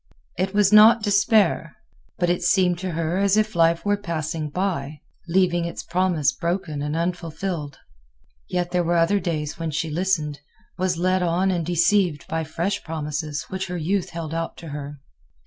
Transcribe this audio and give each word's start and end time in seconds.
It 0.35 0.55
was 0.55 0.73
not 0.73 1.03
despair; 1.03 1.75
but 2.17 2.27
it 2.27 2.41
seemed 2.41 2.79
to 2.79 2.93
her 2.93 3.19
as 3.19 3.37
if 3.37 3.53
life 3.55 3.85
were 3.85 3.97
passing 3.97 4.49
by, 4.49 4.99
leaving 5.27 5.65
its 5.65 5.83
promise 5.83 6.31
broken 6.31 6.81
and 6.81 6.95
unfulfilled. 6.95 7.77
Yet 8.49 8.71
there 8.71 8.83
were 8.83 8.97
other 8.97 9.19
days 9.19 9.59
when 9.59 9.69
she 9.69 9.91
listened, 9.91 10.39
was 10.75 10.97
led 10.97 11.21
on 11.21 11.51
and 11.51 11.63
deceived 11.63 12.25
by 12.27 12.43
fresh 12.43 12.83
promises 12.83 13.43
which 13.49 13.67
her 13.67 13.77
youth 13.77 14.09
held 14.09 14.33
out 14.33 14.57
to 14.57 14.69
her. 14.69 14.99